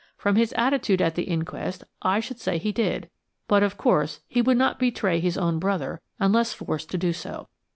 From 0.17 0.35
his 0.35 0.51
attitude 0.53 0.99
at 0.99 1.13
the 1.13 1.25
inquest 1.25 1.83
I 2.01 2.21
should 2.21 2.39
say 2.39 2.57
he 2.57 2.71
did, 2.71 3.07
but 3.47 3.61
of 3.61 3.77
course 3.77 4.19
he 4.27 4.41
would 4.41 4.57
not 4.57 4.79
betray 4.79 5.19
his 5.19 5.37
own 5.37 5.59
brother 5.59 6.01
unless 6.19 6.55
forced 6.55 6.89
to 6.89 6.97
do 6.97 7.13
so. 7.13 7.49